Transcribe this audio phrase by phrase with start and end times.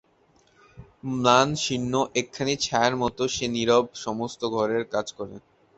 [1.13, 5.35] ম্লান শীর্ণ একখানি ছায়ার মতো সে নীরবে সমস্ত ঘরের কাজ করে।